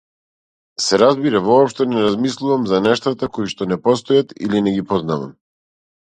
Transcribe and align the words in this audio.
Се 0.85 0.97
разбира, 1.01 1.41
воопшто 1.47 1.87
не 1.89 2.01
размислувам 2.05 2.65
за 2.73 2.81
нештата 2.87 3.31
коишто 3.37 3.69
не 3.75 3.79
постојат 3.85 4.35
или 4.49 4.65
не 4.71 4.75
ги 4.81 4.85
познавам. 4.95 5.33